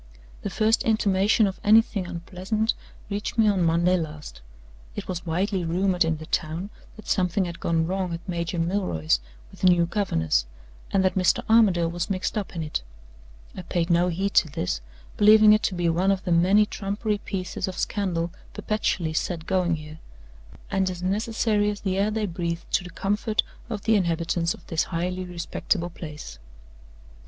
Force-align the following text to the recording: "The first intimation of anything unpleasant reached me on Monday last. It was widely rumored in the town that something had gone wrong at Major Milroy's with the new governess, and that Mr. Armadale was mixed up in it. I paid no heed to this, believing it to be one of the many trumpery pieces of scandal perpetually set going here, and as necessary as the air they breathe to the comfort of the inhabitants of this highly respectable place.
"The 0.41 0.49
first 0.49 0.81
intimation 0.81 1.45
of 1.45 1.59
anything 1.63 2.07
unpleasant 2.07 2.73
reached 3.11 3.37
me 3.37 3.47
on 3.47 3.61
Monday 3.63 3.95
last. 3.97 4.41
It 4.95 5.07
was 5.07 5.27
widely 5.27 5.63
rumored 5.63 6.03
in 6.03 6.17
the 6.17 6.25
town 6.25 6.71
that 6.95 7.07
something 7.07 7.45
had 7.45 7.59
gone 7.59 7.85
wrong 7.85 8.11
at 8.11 8.27
Major 8.27 8.57
Milroy's 8.57 9.19
with 9.51 9.61
the 9.61 9.67
new 9.67 9.85
governess, 9.85 10.47
and 10.89 11.05
that 11.05 11.13
Mr. 11.13 11.43
Armadale 11.47 11.91
was 11.91 12.09
mixed 12.09 12.35
up 12.35 12.55
in 12.55 12.63
it. 12.63 12.81
I 13.55 13.61
paid 13.61 13.91
no 13.91 14.07
heed 14.07 14.33
to 14.33 14.49
this, 14.49 14.81
believing 15.17 15.53
it 15.53 15.61
to 15.61 15.75
be 15.75 15.87
one 15.87 16.09
of 16.09 16.23
the 16.23 16.31
many 16.31 16.65
trumpery 16.65 17.19
pieces 17.19 17.67
of 17.67 17.77
scandal 17.77 18.31
perpetually 18.53 19.13
set 19.13 19.45
going 19.45 19.75
here, 19.75 19.99
and 20.71 20.89
as 20.89 21.03
necessary 21.03 21.69
as 21.69 21.81
the 21.81 21.99
air 21.99 22.09
they 22.09 22.25
breathe 22.25 22.61
to 22.71 22.83
the 22.83 22.89
comfort 22.89 23.43
of 23.69 23.83
the 23.83 23.95
inhabitants 23.95 24.55
of 24.55 24.65
this 24.65 24.85
highly 24.85 25.25
respectable 25.25 25.91
place. 25.91 26.39